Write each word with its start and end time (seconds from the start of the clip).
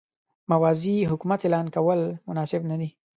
موازي 0.51 0.95
حکومت 1.11 1.39
اعلان 1.43 1.67
کول 1.75 2.01
مناسب 2.27 2.61
نه 2.71 2.75
دي. 2.81 2.89